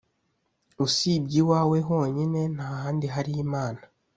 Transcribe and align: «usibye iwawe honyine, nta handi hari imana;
«usibye 0.85 1.35
iwawe 1.41 1.77
honyine, 1.87 2.41
nta 2.55 2.67
handi 2.81 3.05
hari 3.13 3.31
imana; 3.45 3.81